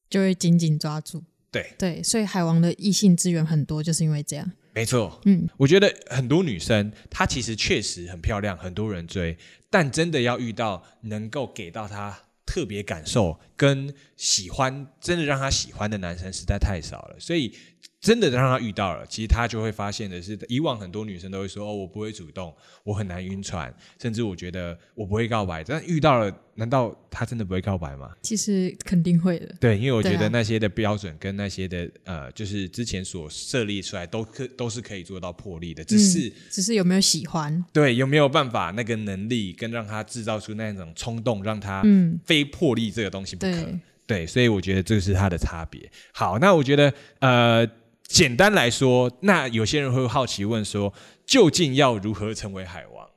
[0.09, 1.23] 就会紧紧抓住。
[1.51, 4.51] 对，对，所以海王的异性资源很多，就是因为这样。
[4.75, 9.37] 没错，嗯，我觉得很多女生她其实确实很漂亮，很多人追，
[9.71, 12.17] 但真的要遇到能够给到她
[12.49, 17.55] 特别感受跟喜欢，真的让她喜欢的男生实在太少了，所以
[18.09, 28.11] 真的让他遇到了，其实他就会发现的是，以往很多女生都会说哦，我不会主动，我很难晕船，甚至我觉得我不会告白，但遇到了，难道他真的不会告白吗？
[28.23, 29.55] 其实肯定会的。
[29.61, 37.62] 对，因为我觉得那些的标准跟那些的呃，就是之前所设立出来都可都是可以做到破例的，只是、只是有没有喜欢？
[37.75, 43.53] 对有没有办法那个能力跟让他制造出那种冲动，让他嗯，非破例这个东西不可。
[43.53, 45.90] 对，对，所以我觉得这是他的差别。
[46.12, 47.68] 好，那我觉得呃，
[48.09, 50.92] 简单来说，那有些人会好奇问说，
[51.27, 53.09] 究竟要如何成为海王？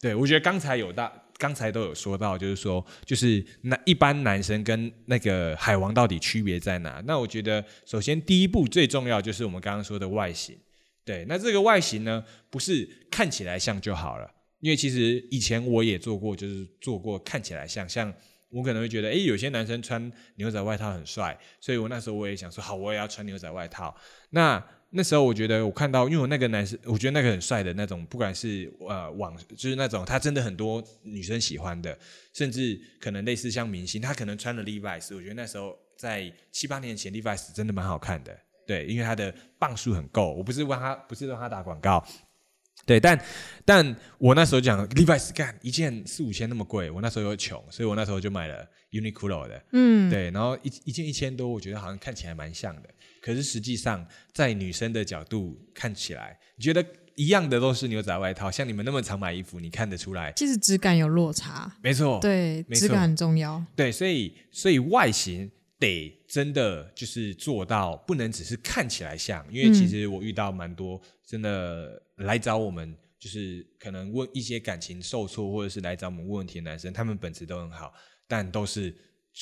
[0.00, 7.02] 对我觉得刚才有大，刚才都有说到，就是说，就是那一般男生跟那个海王到底区别在哪？
[7.06, 10.56] 那我觉得，首先第一步最重要就是我们刚刚说的外形。
[11.04, 14.28] 对，那这个外形呢，不是看起来像就好了，
[14.60, 18.12] 因为其实以前我也做过，就是做过看起来像，像
[18.50, 23.94] 我可能会觉得，诶，有些男生穿牛仔外套很帅，所以我那时候我也想说，好，我也要穿牛仔外套。
[24.30, 31.98] 那那时候我觉得我看到，因为我那个男生，我觉得那个很帅的那种，不管是呃网，就是那种他真的很多女生喜欢的，
[32.32, 40.32] 甚至可能类似像明星，他可能穿了 Levi's，我觉得那时候在七八年前 Levi's 真的蛮好看的，对，因为他的磅数很够。
[40.32, 42.02] 我不是帮他，不是让他打广告，
[42.84, 43.18] 对，但
[43.64, 52.88] 但我那时候讲 Levi's 干一件四五千那么贵，我那时候又穷，所以我那时候就买了 Uniqlo 的，嗯，对，然后一一件一千多，我觉得好像看起来蛮像的，
[53.20, 56.84] 可是实际上在女生的角度看起来，你觉得
[57.16, 60.32] 一样的都是牛仔外套，像你们那么常买衣服，你看得出来？
[60.36, 63.64] 其实质感有落差，没错，对，质感很重要。
[63.74, 77.92] 对，所以所以外形得真的就是做到，不能只是看起来像，因为其实我遇到蛮多真的来找我们，就是可能问一些感情受挫，或者是来找我们问问题的男生，他们本质都很好，
[78.26, 78.94] 但都是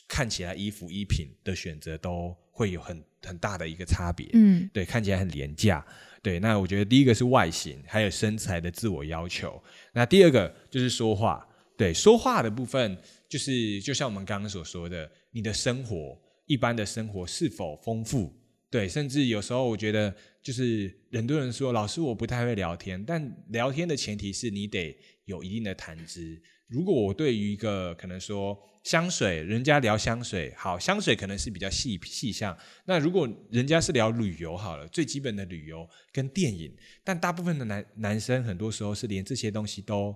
[0.09, 4.29] 看起来衣服衣品的选择都会有很很大的一个差别。
[4.33, 5.85] 嗯，对，看起来很廉价。
[6.21, 9.63] 对，那我觉得第一个是外形，还有身材的自我要求。
[9.93, 12.97] 那第二个就是说话，对，说话的部分
[13.29, 18.33] 就是就像我们刚刚所说的，你的生活一般的生活是否丰富？
[18.71, 26.41] 对，甚至有时候我觉得就是很多人说老师我不太会聊天，但聊天的前提是你得有一定的谈资。
[26.67, 32.57] 如果我对于一个可能说香水，人家聊香水，好，香水可能是比较细细项。
[32.85, 40.13] 那如果人家是聊旅游好了，最基本的旅游跟电影，但大部分的男男生很多时候是连这些东西都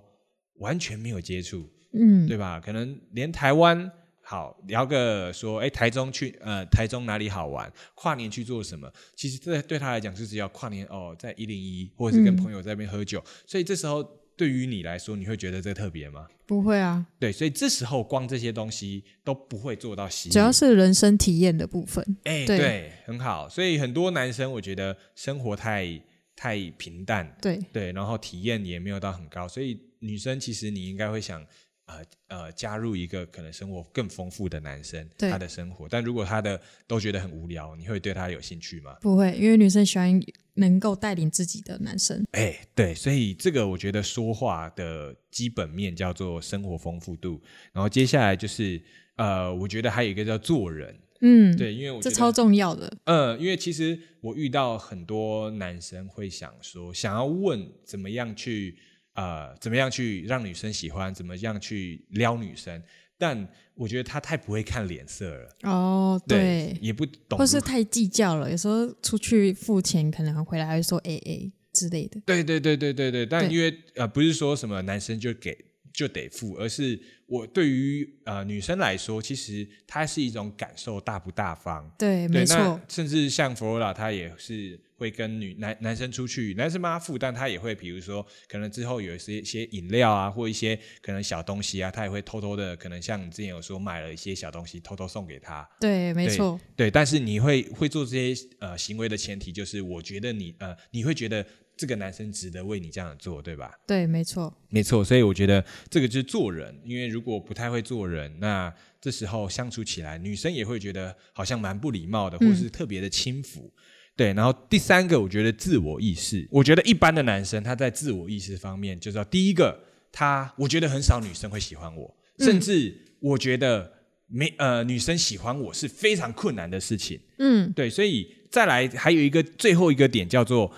[0.55, 2.59] 完全没有接触，嗯，对吧？
[2.59, 3.89] 可能连台湾
[4.29, 8.87] 好聊个说，哎，台中去呃台中哪里好玩，跨年去做什么？
[9.15, 12.37] 其实这对他来讲就是要跨年哦，在一零一或者是跟嗯。
[12.37, 14.03] 朋友在那边喝酒，所以这时候
[14.37, 16.27] 对于你来说，你会觉得这特别吗？
[16.45, 22.05] 不会啊，对，所以这时候光这些东西都不会做到吸引，主要是人生体验的部分。
[22.25, 22.57] 哎，对。
[22.59, 23.49] 对，很好。
[23.49, 25.99] 所以很多男生我觉得生活太
[26.35, 31.43] 太平淡，对，对，然后体验也没有到很高，所以女生其实你应该会想，
[31.89, 35.89] 呃呃，加入一个可能生活更丰富的男生，对他的生活。
[35.89, 38.95] 但如果他的都觉得很无聊，你会对他有兴趣吗？
[39.01, 40.21] 不会，因为女生喜欢
[40.53, 42.23] 能够带领自己的男生。
[42.33, 47.41] 哎，对，所以这个我觉得说话的基本面叫做生活丰富度，
[47.73, 48.79] 然后接下来就是
[49.15, 52.95] 呃，我觉得还有一个叫做人，嗯，，对，因为我觉得这超重要的。
[53.05, 58.77] 呃，因为其实我遇到很多男生会想说，想要问怎么样去
[59.19, 62.81] 呃，怎么样去让女生喜欢，怎么样去撩女生，
[63.17, 72.21] 但我觉得他太不会看脸色了，哦，对，也不懂，或是太计较了，有时候出去付钱，可能回来会说 A A 之类的。
[72.25, 75.57] 对对对对对对，但因为呃，不是说什么男生就给
[75.93, 76.97] 就得付，而是
[77.29, 81.89] 我对于呃女生来说，其实它是一种感受大不大方。
[81.97, 95.67] 对，对，没错那，甚至像弗罗拉，她也是会跟女男男生出去，男生帮她付，但她也会比如说，可能之后有一些一些饮料啊，或一些可能小东西啊，她也会偷偷的，可能像你之前有说买了一些小东西，偷偷送给他。
[95.79, 101.45] 对，没对错，对，但是你会会做这些呃行为的前提，就是我觉得你呃，你会觉得
[101.79, 103.71] 这个男生值得为你这样做，对吧？
[103.87, 113.71] 对，没错，没错，所以我觉得这个就是做人，因为如果不太会做人，那这时候相处起来，女生也会觉得好像蛮不礼貌的，或是特别的轻浮。
[114.17, 119.79] 对，然后第三个，我觉得自我意识，我觉得一般的男生他在自我意识方面，就是要第一个，
[120.11, 123.89] 他我觉得很少女生会喜欢我，甚至我觉得
[124.27, 127.17] 没呃女生喜欢我是非常困难的事情。
[127.37, 130.69] 嗯，对，所以再来还有一个最后一个点叫做，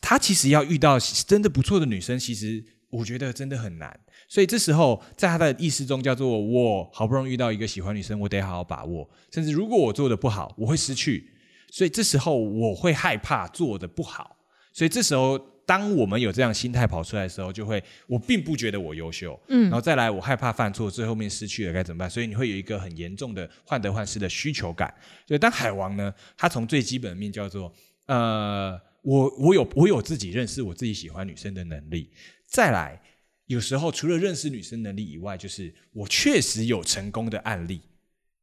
[0.00, 3.98] 他其实要遇到真的不错的女生，其实我觉得真的很难。
[4.28, 9.08] 所以这时候在他的意识中叫做，我好不容易遇到一个喜欢女生，我得好好把握。
[9.30, 11.30] 甚至如果我做的不好，我会失去。
[11.70, 14.36] 所以这时候我会害怕做的不好。
[14.72, 22.08] 所以这时候当我们有这样心态跑出来的时候，就会我并不觉得我优秀，嗯，然后再来我害怕犯错，最后面失去了该怎么办？
[22.08, 24.92] 所以你会有一个很严重的患得患失的需求感。
[25.26, 27.72] 所以当海王呢，他从最基本的面叫做
[28.06, 32.10] 呃，我我有我有自己认识我自己喜欢女生的能力，
[32.46, 33.00] 再来
[33.46, 37.82] 有时候除了认识女生能力以外，就是我确实有成功的案例，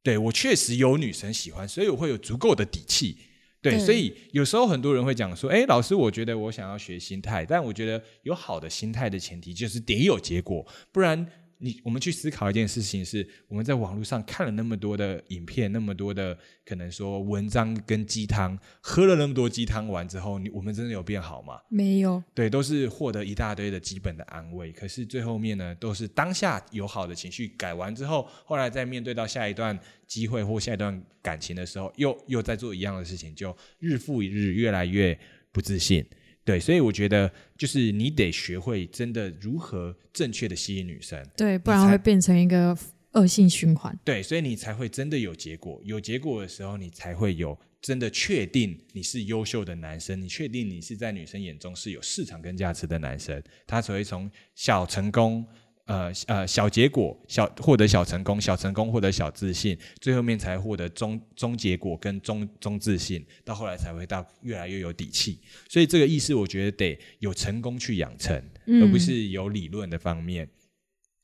[0.02, 3.18] 对我确实有女生喜欢，所以我会有足够的底气。
[3.60, 11.24] 对，所以有时候很多人会讲说：“哎，老师，我觉得我想要学心态，但我觉得有好的心态的前提就是得有结果，不然
[11.62, 21.60] 你我们去思考一件事情是，我们在网络上看了那么多的影片，那么多的可能说文章跟鸡汤，喝了那么多鸡汤完之后，你我们真的有变好吗？
[21.68, 24.72] 没有，对，都是获得一大堆的基本的安慰。
[24.72, 35.16] 可是最后面呢，都是当下有好的情绪改完之后，后来再面对到下一段机会或下一段感情的时候，又又在做一样的事情，就日复一日越来越
[35.52, 36.04] 不自信。
[36.44, 41.24] 对，所以我觉得就是你得学会真的如何正确的吸引女生。
[41.36, 42.76] 对，不然会变成一个
[43.12, 43.96] 恶性循环。
[44.04, 45.80] 对，所以你才会真的有结果。
[45.84, 55.46] 有结果的时候，你才会有真的确定你是优秀的男生，你确定你是在女生眼中是有市场跟价值的男生，他才会从小成功。
[55.92, 65.38] 呃呃，小结果小获得小成功，小成功获得小自信，最后面才获得中中结果跟中中自信，到后来才会到越来越有底气。
[65.68, 70.48] 所以这个意思，我觉得得有成功去养成，而不是有理论的方面。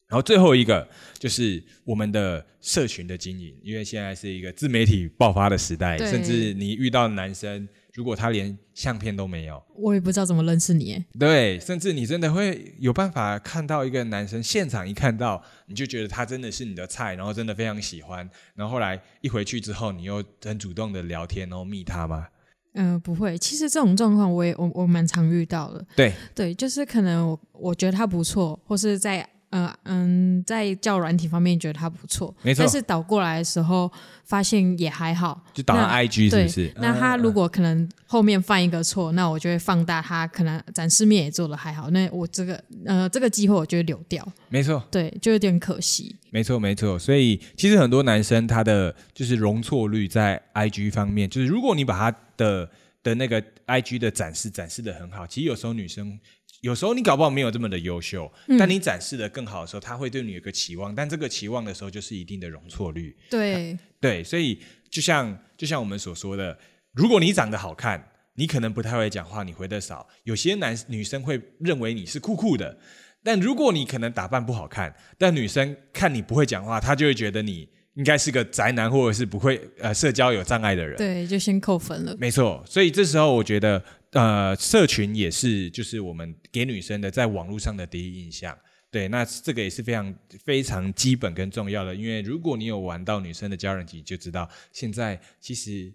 [0.09, 7.67] 然后最后一个就是我们的社群的经营，因为现在是一个自媒体爆发的时代，甚至你遇到男生，
[7.99, 11.05] 如果他连相片都没有，我也不知道怎么认识你耶。
[11.19, 18.19] 对，甚至你真的会有办法看到一个男生，现场一看到你就觉得他真的是你的菜，然后真的非常喜欢，
[18.55, 22.29] 然后后来一回去之后，你又很主动的聊天，然后密他吗？
[22.75, 23.37] 嗯、不会。
[23.37, 25.85] 其实这种状况我也我我蛮常遇到的。
[25.97, 33.91] 对，对，就是可能我我觉得他不错，或是在呃嗯在教软体方面觉得他不错，没错但是导过来的时候
[34.25, 35.43] 发现也还好。
[35.55, 36.73] 就导到那 IG 是不是？
[36.77, 46.15] 那他嗯如果可能后面犯一个错，那我就会放大他可能展示面也做的还好，那我这个呃这个机会我就会留掉，没错，对，就有点可惜。
[46.31, 46.99] 没错，没错。
[46.99, 52.69] 所以其实很多男生他的就是容错率在 IG 方面，就是如果你把他的
[53.03, 56.19] 的那个 IG 的展示展示的很好，其实有时候女生。
[56.61, 63.17] 有时候你搞不好没有这么的优秀，但你展示的更好的时候，他会对你有个期望，但这个期望的时候就是一定的容错率。
[63.31, 64.59] 对，对，所以
[64.91, 66.59] 就像就像我们所说的，
[66.93, 72.77] 如果你长得好看，你可能不太会讲话，你回的少，有些男女生会认为你是酷酷的。
[73.23, 80.97] 但如果你可能打扮不好看，但女生看你不会讲话，她就会觉得你应该是个宅男，或者是不会呃社交有障碍的人。
[80.97, 82.17] 对，就先扣分了。
[82.19, 88.57] 没错，所以这时候我觉得，呃，社群也是就是我们给女生的在网络上的第一印象。
[88.91, 90.15] 对，那这个也是非常
[90.45, 95.93] 非常基本跟重要的，因为如果你有玩到女生的交友集，就知道现在其实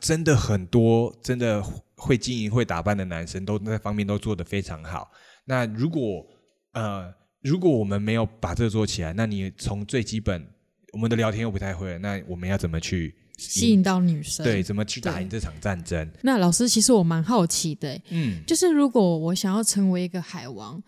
[0.00, 1.62] 真的很多真的
[1.94, 5.08] 会经营、会打扮的男生都那方面都做得非常好。
[5.44, 6.26] 那如果
[6.72, 10.44] 呃如果我们没有把这个做起来，那你从最基本
[10.92, 16.08] 我们的聊天又不太会，那我们要怎么去吸引到女生，对，怎么去打赢这场战争？
[16.22, 20.82] 那老师，其实我蛮好奇的欸，嗯，就是如果我想要成为一个海王，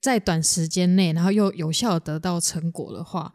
[0.00, 3.32] 在短时间内，然后又有效得到成果的话，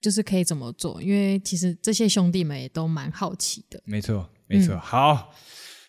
[0.00, 1.02] 就是可以怎么做？
[1.02, 3.80] 因为其实这些兄弟们也都蛮好奇的。
[3.84, 4.78] 没错，没错。
[4.78, 5.34] 好，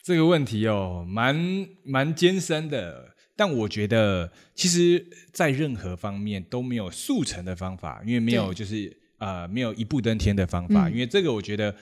[0.04, 3.14] 这个问题哦，蛮蛮艰深的。
[3.38, 10.90] 但我觉得，其实，在任何方面都没有速成的方法，因为没有就是呃，没有一步登天的方法。
[10.90, 11.76] 因为这个，我觉得，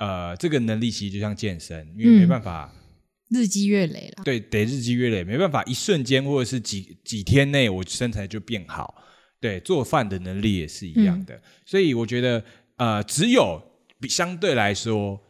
[0.00, 2.74] 呃，这个能力其实就像健身，因为没办法
[3.28, 4.24] 日积月累了。
[4.24, 9.00] 对，得日积月累，没办法一瞬间或者是几几天内，我身材就变好。
[9.40, 11.40] 对，做饭的能力也是一样的。
[11.64, 12.42] 所以我觉得，
[12.76, 13.62] 呃，只有
[14.00, 15.20] 比相对来说。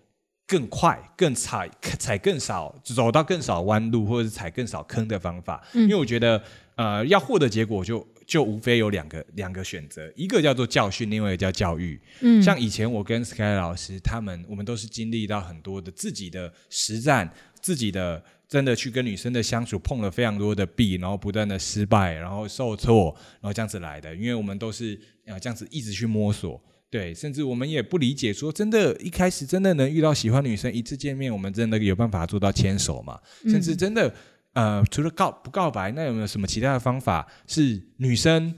[0.50, 5.62] 更快、更踩踩更少、走到更少弯路，或者是踩更少坑的方法。
[5.72, 6.42] 因为我觉得，
[6.74, 12.00] 呃，要获得结果，就就无非有两个两个选择，一个叫做教训，另外一个叫教育。
[12.20, 17.28] 嗯，像以前我跟 Sky 老师他们，我们都是经历到很多的自己的实战，
[17.60, 24.14] 自己的真的去跟女生的相处，碰了非常多的壁，然后不断的失败，然后受挫，然后这样子来的。
[24.14, 26.62] 因为我们都是啊这样子一直去摸索。
[26.88, 33.16] 对，甚至我们也不理解，说真的，一开始真的能遇到喜欢女生，一次见面，我们真的有办法做到牵手吗？
[33.44, 34.12] 甚至真的，
[34.52, 38.54] 呃，除了告不告白，那有没有什么其他的方法是女生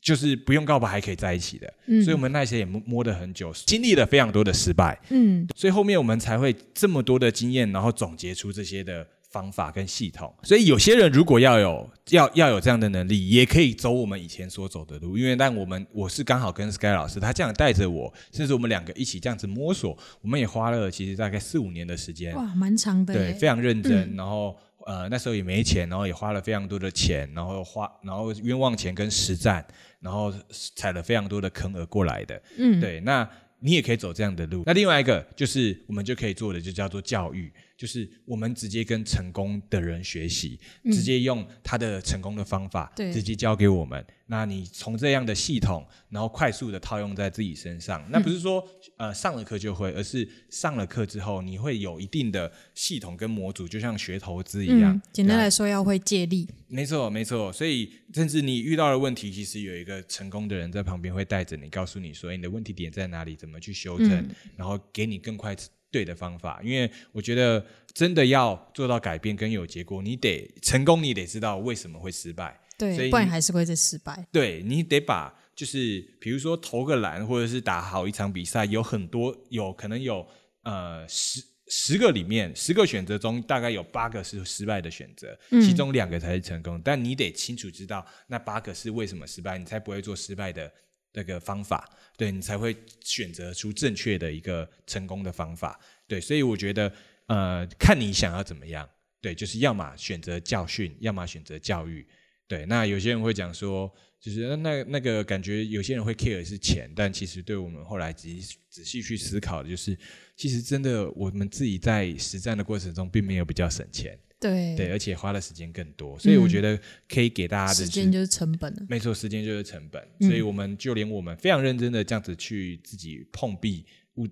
[0.00, 1.72] 就是不用告白还可以在一起的？
[2.02, 9.06] 所以我们那些也摸摸了很久，经历了非常多的失败，嗯，所以后面我们才会这么多的经验，然后总结出这些的。
[9.32, 15.16] 方法跟系统，所以有些人如果要有要要有这样的能力，也可以走我们以前所走的路。
[15.16, 24.14] 因为但我们我是刚好跟 Sky 老师他这样带着我，甚至我们两个一起这样子摸索，我们也花了其实大概四五年的时间，哇，蛮长的，对，非常认真。
[24.14, 24.54] 然后
[24.86, 29.66] 呃那时候也没钱，然后也花了非常多的钱，然后花然后冤枉钱跟实战，
[30.00, 30.32] 然后
[30.76, 32.42] 踩了非常多的坑而过来的。
[32.58, 33.28] 嗯，对，那
[33.60, 34.62] 你也可以走这样的路。
[34.66, 37.52] 那另外一个就是我们就可以做的，就叫做教育。
[37.82, 44.06] 就是我们直接跟成功的人学习，直接用他的成功的方法，直接教给我们。
[44.26, 48.64] 那你从这样的系统，然后快速的套用在自己身上，那不是说
[48.98, 55.02] 呃上了课就会，而是上了课之后，你会有一定的系统跟模组，就像学投资一样。
[55.12, 56.48] 简单来说，要会借力。
[56.68, 57.52] 没错，没错。
[57.52, 64.24] 所以，甚至你遇到的问题，其实有一个成功的人在旁边会带着你，告诉你说你的问题点在哪里，怎么去修正，
[64.56, 65.56] 然后给你更快。
[65.92, 74.26] 对的方法，因为我觉得真的要做到改变跟有结果，你得成功，你得知道为什么会失败，对，不然还是会再失败。
[74.32, 80.26] 对你得把就是比如说投个篮，或者是打好一场比赛，有很多有可能有
[80.62, 86.80] 呃十十个里面十个选择中，大概有八个是失败的选择，其中两个才是成功。
[86.82, 90.72] 但你得清楚知道那八个是为什么失败，你才不会做失败的。
[91.12, 96.92] 那个方法，对你才会选择出正确的一个成功的方法，对，所以我觉得，
[97.26, 98.88] 呃，看你想要怎么样，
[99.20, 102.06] 对，就是要么选择教训，要么选择教育，
[102.46, 102.64] 对。
[102.66, 108.28] 那有些人会讲说，就是那那个感觉，有些人会 care 是钱，但其实对我们后来仔
[108.68, 109.98] 仔细去思考的就是，
[110.36, 114.18] 其实真的我们自己在实战的过程中，并没有比较省钱。
[114.42, 116.76] 对对，而且花的时间更多，所以我觉得
[117.08, 123.86] 可以给大家的时间就是成本没错，时间就是成本，所以我们就连我们非常认真的这样子去自己碰壁，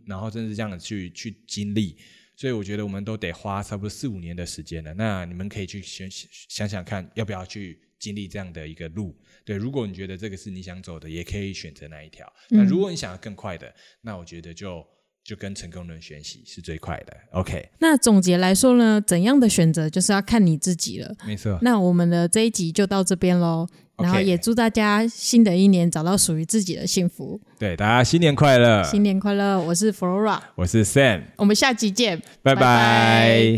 [0.06, 1.96] 然后甚至这样子去去经历，
[2.34, 4.92] 所以我觉得我们都得花差不多四五年的时间了。
[4.94, 6.08] 那你们可以去想
[6.48, 9.16] 想想看，要不要去经历这样的一个路？
[9.44, 12.30] 对，如果你觉得这个是你想走的，也可以选择那一条。
[12.48, 14.84] 那如果你想要更快的，那我觉得就。
[15.30, 17.16] 就跟成功人学习是最快的。
[17.30, 21.14] OK，那总结来说呢，怎样的选择就是要看你自己了。
[21.24, 21.56] 没错。
[21.62, 23.64] 那我们的这一集就到这边喽，
[23.98, 27.40] 然后也祝大家新的一年找到属于自己的幸福。
[27.60, 28.82] 对，大家新年快乐！
[28.82, 29.60] 新年快乐！
[29.60, 33.56] 我是 Flora，我是 Sam，我们下集见，拜拜。